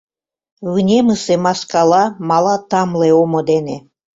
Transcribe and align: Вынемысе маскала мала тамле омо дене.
Вынемысе 0.71 1.35
маскала 1.45 2.03
мала 2.29 2.55
тамле 2.69 3.09
омо 3.21 3.39
дене. 3.49 3.77